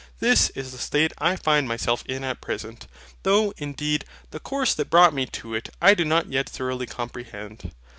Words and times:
This 0.19 0.49
is 0.55 0.71
the 0.71 0.79
state 0.79 1.13
I 1.19 1.35
find 1.35 1.67
myself 1.67 2.03
in 2.07 2.23
at 2.23 2.41
present; 2.41 2.87
though, 3.21 3.53
indeed, 3.57 4.03
the 4.31 4.39
course 4.39 4.73
that 4.73 4.89
brought 4.89 5.13
me 5.13 5.27
to 5.27 5.53
it 5.53 5.69
I 5.79 5.93
do 5.93 6.03
not 6.05 6.27
yet 6.31 6.49
thoroughly 6.49 6.87
comprehend. 6.87 7.71